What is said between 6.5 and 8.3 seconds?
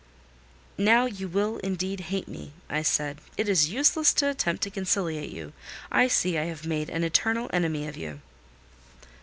made an eternal enemy of you."